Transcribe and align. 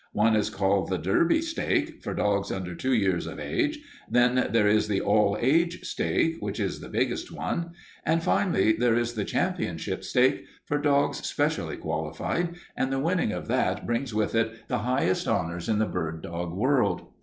One 0.13 0.35
is 0.35 0.49
called 0.49 0.89
the 0.89 0.97
Derby 0.97 1.43
stake, 1.43 2.01
for 2.01 2.15
dogs 2.15 2.51
under 2.51 2.73
two 2.73 2.95
years 2.95 3.27
of 3.27 3.39
age. 3.39 3.77
Then 4.09 4.47
there 4.51 4.67
is 4.67 4.87
the 4.87 4.99
All 4.99 5.37
Age 5.39 5.85
stake, 5.85 6.37
which 6.39 6.59
is 6.59 6.79
the 6.79 6.89
biggest 6.89 7.31
one. 7.31 7.73
Finally 8.21 8.73
there 8.73 8.95
is 8.95 9.13
the 9.13 9.23
Championship 9.23 10.03
stake, 10.03 10.45
for 10.65 10.79
dogs 10.79 11.19
specially 11.27 11.77
qualified, 11.77 12.55
and 12.75 12.91
the 12.91 12.97
winning 12.97 13.31
of 13.31 13.47
that 13.49 13.85
brings 13.85 14.11
with 14.11 14.33
it 14.33 14.67
the 14.67 14.79
highest 14.79 15.27
honors 15.27 15.69
in 15.69 15.77
the 15.77 15.85
bird 15.85 16.23
dog 16.23 16.51
world. 16.51 17.03